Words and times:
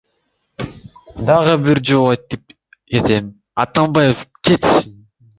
Дагы 1.25 1.51
бир 1.65 1.81
жолу 1.89 2.07
айтып 2.13 2.55
кетем, 2.93 3.27
Атамбаев 3.65 4.25
кетсин! 4.49 4.97